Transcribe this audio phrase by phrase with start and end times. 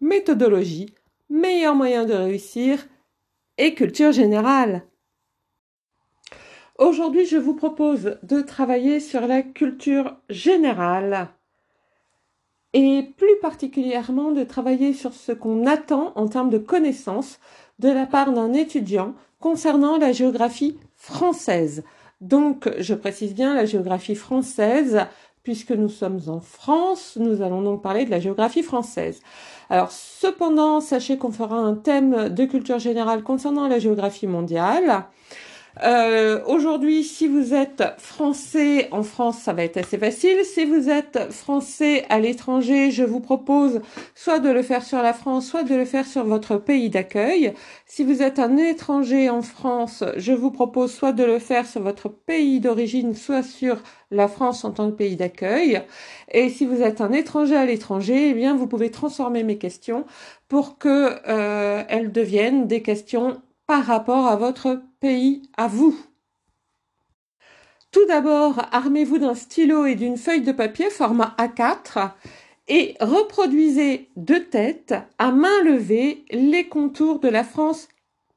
[0.00, 0.94] méthodologie,
[1.28, 2.86] meilleur moyen de réussir
[3.58, 4.82] et culture générale.
[6.78, 11.28] Aujourd'hui, je vous propose de travailler sur la culture générale
[12.72, 17.38] et plus particulièrement de travailler sur ce qu'on attend en termes de connaissances
[17.78, 21.84] de la part d'un étudiant concernant la géographie française.
[22.20, 25.06] Donc, je précise bien la géographie française,
[25.50, 29.20] puisque nous sommes en France, nous allons donc parler de la géographie française.
[29.68, 35.06] Alors cependant, sachez qu'on fera un thème de culture générale concernant la géographie mondiale.
[35.82, 40.44] Euh, Aujourd'hui, si vous êtes français en France, ça va être assez facile.
[40.44, 43.80] Si vous êtes français à l'étranger, je vous propose
[44.14, 47.54] soit de le faire sur la France, soit de le faire sur votre pays d'accueil.
[47.86, 51.82] Si vous êtes un étranger en France, je vous propose soit de le faire sur
[51.82, 55.82] votre pays d'origine, soit sur la France en tant que pays d'accueil.
[56.30, 60.04] Et si vous êtes un étranger à l'étranger, eh bien, vous pouvez transformer mes questions
[60.48, 65.98] pour que euh, elles deviennent des questions par rapport à votre pays, à vous.
[67.90, 72.12] Tout d'abord, armez-vous d'un stylo et d'une feuille de papier format A4
[72.68, 77.88] et reproduisez de tête, à main levée, les contours de la France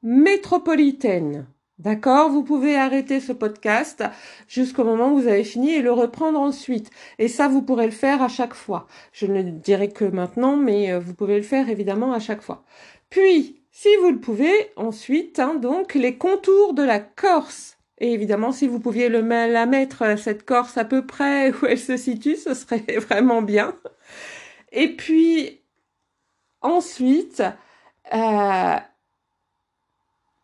[0.02, 1.46] métropolitaine.
[1.78, 2.30] D'accord?
[2.30, 4.04] Vous pouvez arrêter ce podcast
[4.48, 6.90] jusqu'au moment où vous avez fini et le reprendre ensuite.
[7.18, 8.86] Et ça, vous pourrez le faire à chaque fois.
[9.12, 12.64] Je ne dirai que maintenant, mais euh, vous pouvez le faire évidemment à chaque fois.
[13.10, 17.76] Puis, si vous le pouvez, ensuite, hein, donc, les contours de la Corse.
[17.98, 21.66] Et évidemment, si vous pouviez le, la mettre, euh, cette Corse, à peu près où
[21.66, 23.74] elle se situe, ce serait vraiment bien.
[24.70, 25.60] Et puis,
[26.60, 27.42] ensuite,
[28.14, 28.76] euh,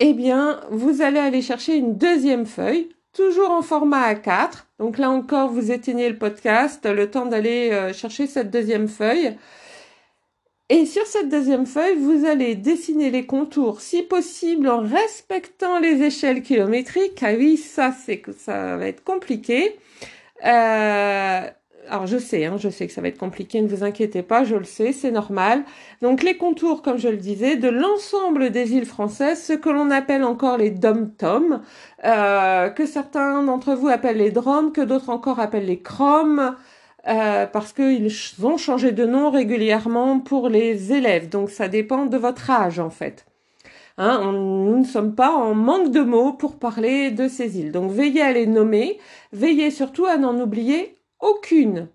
[0.00, 4.64] eh bien, vous allez aller chercher une deuxième feuille, toujours en format A4.
[4.80, 9.36] Donc là encore, vous éteignez le podcast, le temps d'aller euh, chercher cette deuxième feuille.
[10.72, 16.00] Et sur cette deuxième feuille, vous allez dessiner les contours, si possible, en respectant les
[16.03, 17.20] échelles kilométriques.
[17.25, 19.76] Ah oui, ça, c'est ça va être compliqué.
[20.47, 21.41] Euh,
[21.88, 24.44] alors je sais, hein, je sais que ça va être compliqué, ne vous inquiétez pas,
[24.44, 25.64] je le sais, c'est normal.
[26.03, 29.91] Donc les contours, comme je le disais, de l'ensemble des îles françaises, ce que l'on
[29.91, 31.62] appelle encore les dom-tom,
[32.04, 36.54] euh, que certains d'entre vous appellent les drômes, que d'autres encore appellent les chromes,
[37.08, 38.10] euh, parce qu'ils
[38.42, 41.28] ont changé de nom régulièrement pour les élèves.
[41.28, 43.26] Donc ça dépend de votre âge en fait.
[43.98, 47.72] Hein, nous ne sommes pas en manque de mots pour parler de ces îles.
[47.72, 48.98] Donc veillez à les nommer,
[49.32, 51.88] veillez surtout à n'en oublier aucune.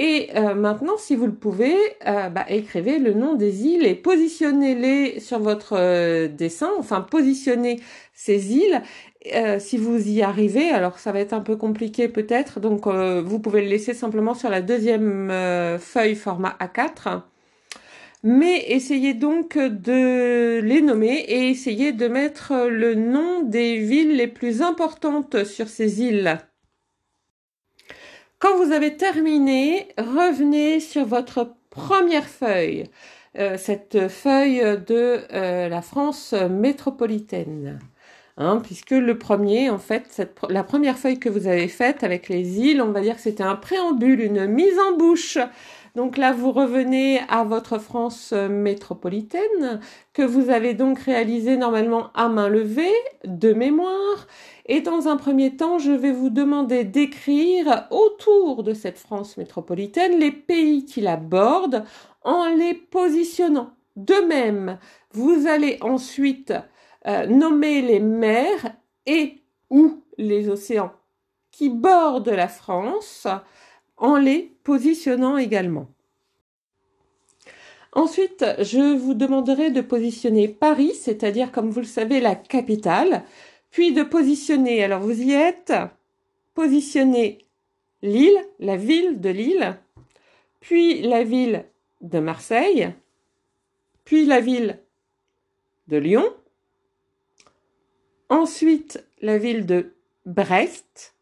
[0.00, 1.74] Et euh, maintenant, si vous le pouvez,
[2.06, 7.80] euh, bah, écrivez le nom des îles et positionnez-les sur votre dessin, enfin positionnez
[8.14, 8.82] ces îles
[9.34, 13.20] euh, si vous y arrivez, alors ça va être un peu compliqué peut-être, donc euh,
[13.20, 17.22] vous pouvez le laisser simplement sur la deuxième euh, feuille format A4.
[18.22, 24.26] Mais essayez donc de les nommer et essayez de mettre le nom des villes les
[24.26, 26.38] plus importantes sur ces îles.
[28.40, 32.84] Quand vous avez terminé, revenez sur votre première feuille,
[33.34, 35.24] cette feuille de
[35.68, 37.80] la France métropolitaine.
[38.40, 42.60] Hein, puisque le premier, en fait, la première feuille que vous avez faite avec les
[42.60, 45.38] îles, on va dire que c'était un préambule, une mise en bouche.
[45.96, 49.80] Donc là, vous revenez à votre France métropolitaine,
[50.12, 52.94] que vous avez donc réalisé normalement à main levée,
[53.24, 54.28] de mémoire.
[54.66, 60.20] Et dans un premier temps, je vais vous demander d'écrire autour de cette France métropolitaine
[60.20, 61.82] les pays qui la bordent
[62.22, 63.70] en les positionnant.
[63.96, 64.78] De même,
[65.10, 66.52] vous allez ensuite
[67.08, 68.76] euh, nommer les mers
[69.06, 69.38] et
[69.70, 70.92] ou les océans
[71.50, 73.26] qui bordent la France
[73.96, 75.88] en les positionnant également.
[77.92, 83.24] Ensuite, je vous demanderai de positionner Paris, c'est-à-dire, comme vous le savez, la capitale,
[83.70, 85.72] puis de positionner, alors vous y êtes,
[86.54, 87.46] positionner
[88.02, 89.76] Lille, la ville de Lille,
[90.60, 91.64] puis la ville
[92.00, 92.90] de Marseille,
[94.04, 94.78] puis la ville
[95.88, 96.26] de Lyon,
[98.28, 99.94] Ensuite, la ville de
[100.26, 101.14] Brest,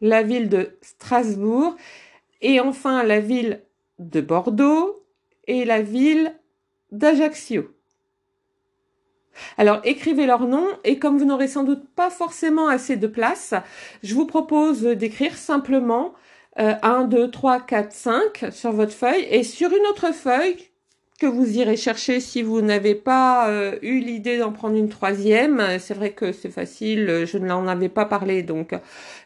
[0.00, 1.76] la ville de Strasbourg
[2.40, 3.62] et enfin la ville
[3.98, 5.04] de Bordeaux
[5.46, 6.34] et la ville
[6.90, 7.74] d'Ajaccio.
[9.56, 13.54] Alors écrivez leur nom et comme vous n'aurez sans doute pas forcément assez de place,
[14.02, 16.12] je vous propose d'écrire simplement
[16.56, 20.71] 1, 2, 3, 4, 5 sur votre feuille et sur une autre feuille
[21.22, 25.62] que vous irez chercher si vous n'avez pas euh, eu l'idée d'en prendre une troisième.
[25.78, 28.74] C'est vrai que c'est facile, je ne l'en avais pas parlé, donc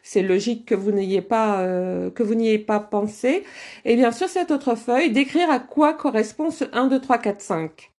[0.03, 3.43] c'est logique que vous n'ayez pas euh, que vous n'y ayez pas pensé.
[3.83, 7.41] Et bien sur cette autre feuille, d'écrire à quoi correspond ce 1, 2, 3, 4,
[7.41, 7.91] 5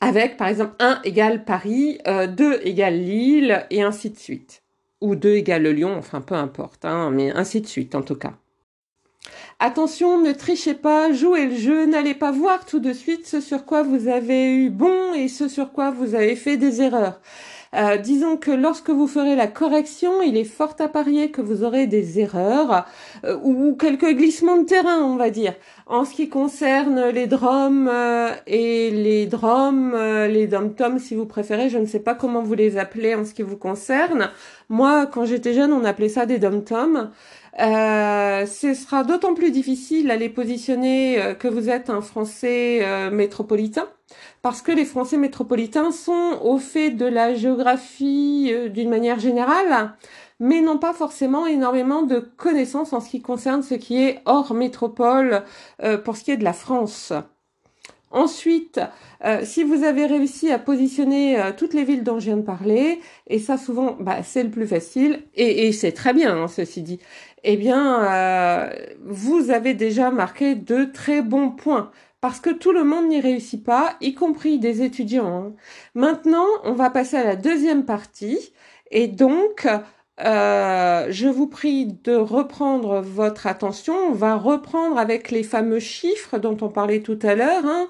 [0.00, 4.64] avec par exemple 1 égale Paris, 2 euh, égale Lille, et ainsi de suite.
[5.00, 8.34] Ou 2 égale Lyon, enfin peu importe, hein, mais ainsi de suite en tout cas.
[9.58, 13.64] Attention, ne trichez pas, jouez le jeu, n'allez pas voir tout de suite ce sur
[13.64, 17.20] quoi vous avez eu bon et ce sur quoi vous avez fait des erreurs.
[17.74, 21.62] Euh, disons que lorsque vous ferez la correction, il est fort à parier que vous
[21.64, 22.86] aurez des erreurs
[23.24, 25.54] euh, ou quelques glissements de terrain, on va dire.
[25.88, 29.94] En ce qui concerne les drums euh, et les drums,
[30.28, 33.32] les dom-toms si vous préférez, je ne sais pas comment vous les appelez en ce
[33.32, 34.30] qui vous concerne.
[34.68, 37.10] Moi, quand j'étais jeune, on appelait ça des dom-toms.
[37.56, 43.86] ce sera d'autant plus difficile à les positionner que vous êtes un Français métropolitain
[44.42, 49.94] parce que les Français métropolitains sont au fait de la géographie euh, d'une manière générale,
[50.40, 54.54] mais n'ont pas forcément énormément de connaissances en ce qui concerne ce qui est hors
[54.54, 55.44] métropole
[55.82, 57.12] euh, pour ce qui est de la France.
[58.10, 58.80] Ensuite,
[59.24, 63.00] euh, si vous avez réussi à positionner toutes les villes dont je viens de parler,
[63.26, 67.00] et ça souvent, bah, c'est le plus facile, et, c'est très bien, hein, ceci dit,
[67.42, 68.70] eh bien,
[69.04, 71.90] vous avez déjà marqué de très bons points
[72.20, 75.32] parce que tout le monde n'y réussit pas, y compris des étudiants.
[75.32, 75.52] Hein.
[75.94, 78.52] Maintenant, on va passer à la deuxième partie,
[78.90, 79.68] et donc,
[80.24, 83.94] euh, je vous prie de reprendre votre attention.
[84.08, 87.88] On va reprendre avec les fameux chiffres dont on parlait tout à l'heure, hein.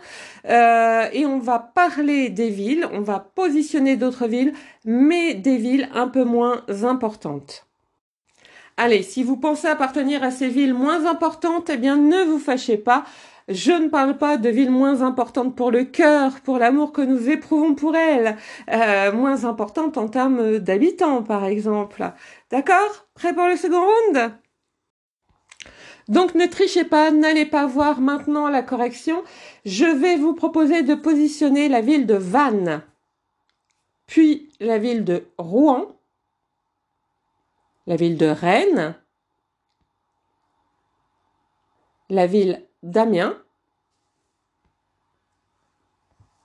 [0.49, 5.89] euh, et on va parler des villes, on va positionner d'autres villes, mais des villes
[5.95, 7.67] un peu moins importantes.
[8.77, 12.77] Allez, si vous pensez appartenir à ces villes moins importantes, eh bien ne vous fâchez
[12.77, 13.05] pas.
[13.49, 17.31] Je ne parle pas de villes moins importantes pour le cœur, pour l'amour que nous
[17.31, 18.37] éprouvons pour elles,
[18.73, 22.13] euh, moins importantes en termes d'habitants, par exemple.
[22.51, 23.07] D'accord?
[23.15, 24.33] Prêt pour le second round?
[26.09, 29.23] Donc ne trichez pas, n'allez pas voir maintenant la correction.
[29.65, 32.83] Je vais vous proposer de positionner la ville de Vannes,
[34.07, 35.97] puis la ville de Rouen,
[37.87, 38.95] la ville de Rennes,
[42.09, 43.43] la ville d'Amiens,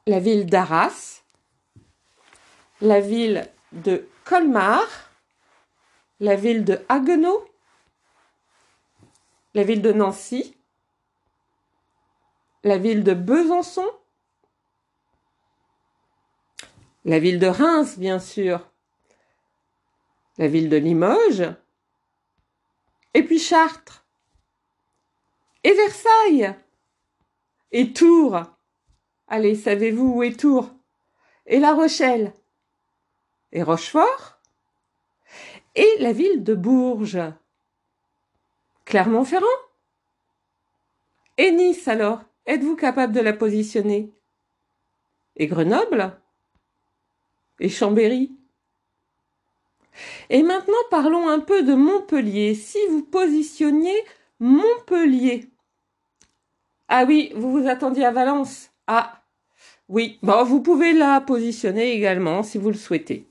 [0.07, 1.21] la ville d'Arras,
[2.81, 4.87] la ville de Colmar,
[6.19, 7.47] la ville de Haguenau,
[9.53, 10.57] la ville de Nancy,
[12.63, 13.89] la ville de Besançon,
[17.05, 18.67] la ville de Reims, bien sûr,
[20.39, 21.53] la ville de Limoges,
[23.13, 24.00] et puis Chartres
[25.63, 26.55] et Versailles!
[27.71, 28.41] Et Tours.
[29.27, 30.71] Allez, savez-vous où est Tours?
[31.45, 32.33] Et La Rochelle!
[33.51, 34.39] Et Rochefort?
[35.75, 37.21] Et la ville de Bourges!
[38.85, 39.45] Clermont-Ferrand?
[41.37, 42.21] Et Nice alors?
[42.45, 44.11] Êtes-vous capable de la positionner?
[45.37, 46.19] Et Grenoble?
[47.59, 48.31] Et Chambéry?
[50.29, 52.55] Et maintenant parlons un peu de Montpellier.
[52.55, 54.03] Si vous positionniez
[54.39, 55.50] Montpellier,
[56.93, 58.69] ah oui, vous vous attendiez à Valence.
[58.85, 59.21] Ah
[59.87, 63.25] oui, bon, vous pouvez la positionner également si vous le souhaitez.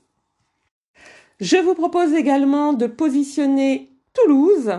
[1.39, 4.71] Je vous propose également de positionner Toulouse,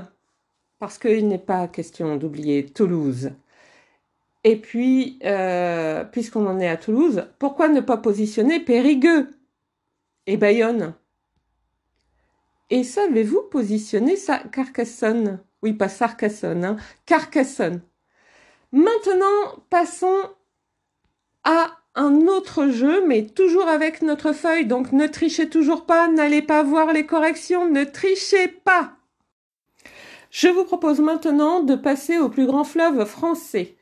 [0.81, 3.31] parce qu'il n'est pas question d'oublier Toulouse.
[4.43, 9.33] Et puis, euh, puisqu'on en est à Toulouse, pourquoi ne pas positionner Périgueux
[10.27, 10.95] et Bayonne?
[12.69, 14.17] Et savez-vous positionner
[14.51, 15.39] Carcassonne?
[15.63, 17.81] Oui, pas Sarcassonne, hein, Carcassonne.
[18.73, 20.31] Maintenant, passons
[21.45, 26.41] à un autre jeu, mais toujours avec notre feuille, donc ne trichez toujours pas, n'allez
[26.41, 28.97] pas voir les corrections, ne trichez pas.
[30.31, 33.77] Je vous propose maintenant de passer au plus grand fleuve français.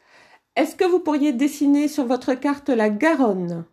[0.57, 3.65] Est-ce que vous pourriez dessiner sur votre carte la Garonne,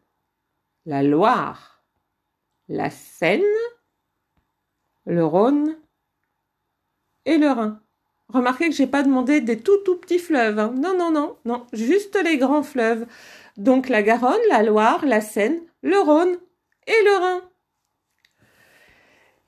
[0.85, 1.83] la Loire,
[2.67, 3.41] la Seine,
[5.05, 5.75] le Rhône
[7.25, 7.81] et le Rhin?
[8.29, 10.59] Remarquez que j'ai pas demandé des tout tout petits fleuves.
[10.59, 10.73] Hein.
[10.75, 13.05] Non, non, non, non, juste les grands fleuves.
[13.55, 16.37] Donc la Garonne, la Loire, la Seine, le Rhône
[16.87, 17.41] et le Rhin.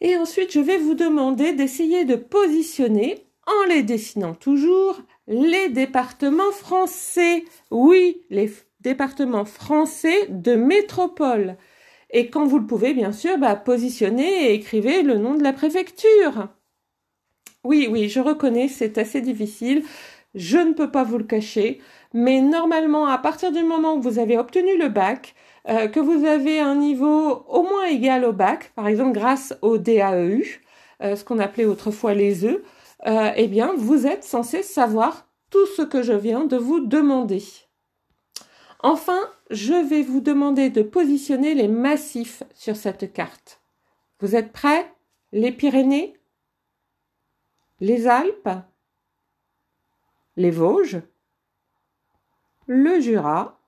[0.02, 6.52] Et ensuite, je vais vous demander d'essayer de positionner, en les dessinant toujours, les départements
[6.52, 7.44] français.
[7.72, 11.58] Oui, les départements français de métropole.
[12.12, 15.54] Et quand vous le pouvez, bien sûr, bah, positionnez et écrivez le nom de la
[15.54, 16.48] préfecture.
[17.64, 19.84] Oui, oui, je reconnais, c'est assez difficile.
[20.36, 21.82] Je ne peux pas vous le cacher.
[22.14, 25.36] Mais normalement, à partir du moment où vous avez obtenu le bac,
[25.68, 29.78] euh, que vous avez un niveau au moins égal au bac, par exemple grâce au
[29.78, 30.62] DAEU,
[31.04, 32.64] euh, ce qu'on appelait autrefois les E,
[33.08, 37.44] euh, eh bien, vous êtes censé savoir tout ce que je viens de vous demander.
[38.82, 43.62] Enfin, je vais vous demander de positionner les massifs sur cette carte.
[44.22, 44.92] Vous êtes prêts
[45.32, 46.19] Les Pyrénées?
[47.80, 48.50] Les Alpes
[50.36, 51.02] Les Vosges
[52.68, 53.60] Le Jura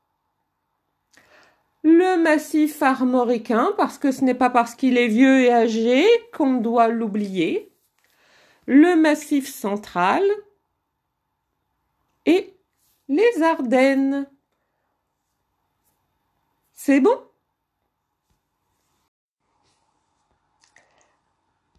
[1.84, 6.56] le massif armoricain, parce que ce n'est pas parce qu'il est vieux et âgé qu'on
[6.56, 7.72] doit l'oublier.
[8.68, 10.24] Le massif central
[12.27, 12.53] et
[13.10, 14.30] les Ardennes.
[16.74, 17.20] C'est bon?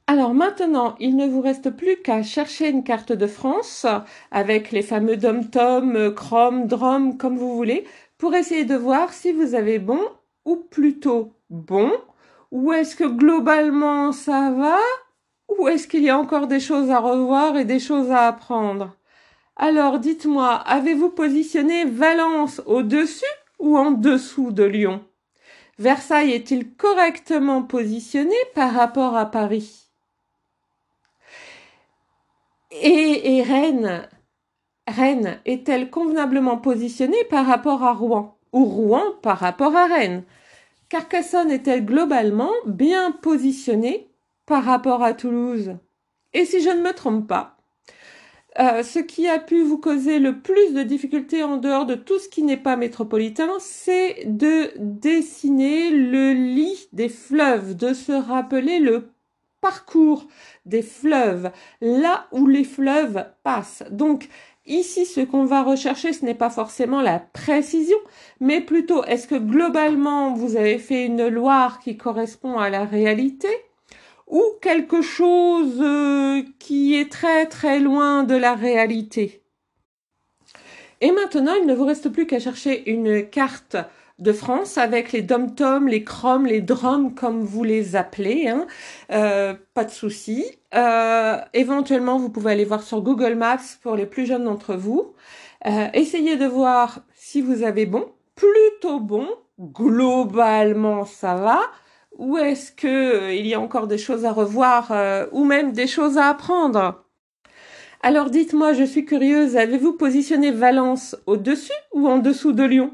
[0.06, 3.86] Alors maintenant, il ne vous reste plus qu'à chercher une carte de France
[4.30, 7.84] avec les fameux dom-tom, chrome, drum, comme vous voulez,
[8.18, 10.00] pour essayer de voir si vous avez bon
[10.44, 11.92] ou plutôt bon,
[12.50, 14.78] ou est-ce que globalement ça va,
[15.48, 18.96] ou est-ce qu'il y a encore des choses à revoir et des choses à apprendre?
[19.56, 23.24] Alors dites-moi, avez-vous positionné Valence au-dessus
[23.58, 25.04] ou en dessous de Lyon?
[25.78, 29.81] Versailles est-il correctement positionné par rapport à Paris?
[32.80, 34.08] Et, et Rennes,
[34.88, 40.24] Rennes est-elle convenablement positionnée par rapport à Rouen ou Rouen par rapport à Rennes?
[40.88, 44.08] Carcassonne est-elle globalement bien positionnée
[44.46, 45.76] par rapport à Toulouse?
[46.34, 47.56] Et si je ne me trompe pas,
[48.58, 52.18] euh, ce qui a pu vous causer le plus de difficultés en dehors de tout
[52.18, 58.78] ce qui n'est pas métropolitain, c'est de dessiner le lit des fleuves, de se rappeler
[58.78, 59.08] le
[59.62, 60.26] parcours
[60.66, 61.50] des fleuves,
[61.80, 63.84] là où les fleuves passent.
[63.90, 64.28] Donc,
[64.64, 67.96] Ici, ce qu'on va rechercher, ce n'est pas forcément la précision,
[68.38, 73.48] mais plutôt est-ce que globalement vous avez fait une Loire qui correspond à la réalité
[74.28, 79.42] ou quelque chose euh, qui est très très loin de la réalité?
[81.00, 83.76] Et maintenant, il ne vous reste plus qu'à chercher une carte
[84.18, 88.48] de France avec les dom-toms, les chromes, les drums comme vous les appelez.
[88.48, 88.66] Hein.
[89.10, 90.44] Euh, pas de souci.
[90.74, 95.14] Euh, éventuellement, vous pouvez aller voir sur Google Maps pour les plus jeunes d'entre vous.
[95.94, 99.28] essayez de voir si vous avez bon, plutôt bon.
[99.60, 101.60] Globalement, ça va
[102.18, 105.72] ou est-ce que euh, il y a encore des choses à revoir euh, ou même
[105.72, 107.04] des choses à apprendre?
[108.02, 112.92] Alors dites-moi, je suis curieuse, avez-vous positionné Valence au-dessus ou en dessous de Lyon?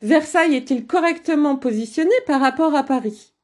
[0.00, 3.34] Versailles est-il correctement positionné par rapport à Paris?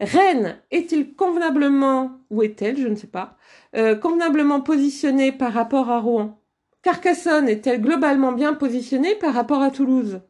[0.00, 3.36] Rennes est-il convenablement, ou est-elle, je ne sais pas,
[3.76, 6.40] euh, convenablement positionné par rapport à Rouen?
[6.82, 10.22] Carcassonne est-elle globalement bien positionnée par rapport à Toulouse?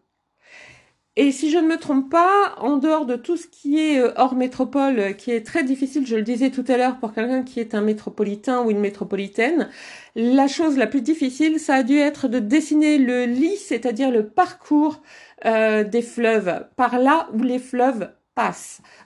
[1.17, 4.13] Et si je ne me trompe pas, en dehors de tout ce qui est euh,
[4.17, 7.45] hors métropole, euh, qui est très difficile, je le disais tout à l'heure, pour quelqu'un
[7.45, 9.69] qui est un métropolitain ou une métropolitaine,
[10.17, 14.27] la chose la plus difficile, ça a dû être de dessiner le lit, c'est-à-dire le
[14.27, 15.03] parcours
[15.45, 18.09] euh, des fleuves, par là où les fleuves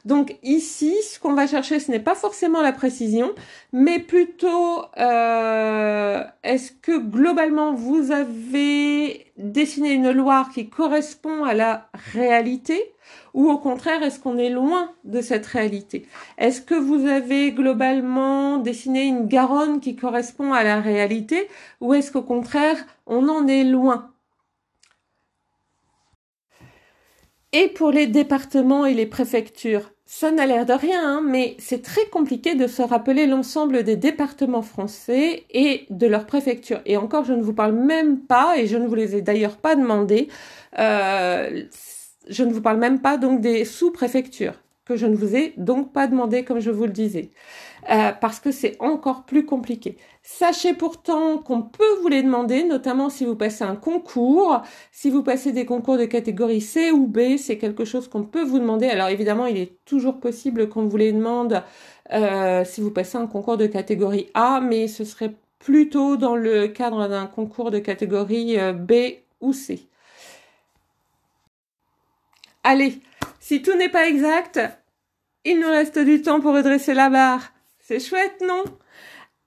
[0.04, 3.32] Donc ici, ce qu'on va chercher, ce n'est pas forcément la précision,
[3.72, 11.88] mais plutôt euh, est-ce que globalement vous avez dessiné une Loire qui correspond à la
[12.14, 12.94] réalité
[13.34, 16.06] ou au contraire, est-ce qu'on est loin de cette réalité?
[16.38, 21.48] Est-ce que vous avez globalement dessiné une Garonne qui correspond à la réalité
[21.80, 24.10] ou est-ce qu'au contraire, on en est loin?
[27.52, 31.82] Et pour les départements et les préfectures, ça n'a l'air de rien, hein, mais c'est
[31.82, 36.80] très compliqué de se rappeler l'ensemble des départements français et de leurs préfectures.
[36.84, 39.56] Et encore, je ne vous parle même pas, et je ne vous les ai d'ailleurs
[39.56, 40.28] pas demandé,
[40.78, 41.62] euh,
[42.28, 45.92] je ne vous parle même pas donc des sous-préfectures, que je ne vous ai donc
[45.92, 47.30] pas demandé comme je vous le disais.
[47.90, 49.96] Euh, parce que c'est encore plus compliqué.
[50.22, 55.22] Sachez pourtant qu'on peut vous les demander, notamment si vous passez un concours, si vous
[55.22, 58.88] passez des concours de catégorie C ou B, c'est quelque chose qu'on peut vous demander.
[58.88, 61.62] Alors évidemment, il est toujours possible qu'on vous les demande
[62.12, 66.68] euh, si vous passez un concours de catégorie A, mais ce serait plutôt dans le
[66.68, 68.92] cadre d'un concours de catégorie euh, B
[69.40, 69.86] ou C.
[72.64, 73.00] Allez,
[73.40, 74.60] si tout n'est pas exact,
[75.44, 77.52] il nous reste du temps pour redresser la barre.
[77.88, 78.64] C'est chouette, non?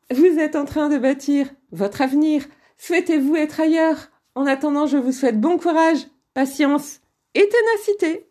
[0.10, 2.43] Vous êtes en train de bâtir votre avenir.
[2.79, 4.10] Souhaitez-vous être ailleurs?
[4.33, 7.01] En attendant, je vous souhaite bon courage patience
[7.36, 8.30] et ténacité.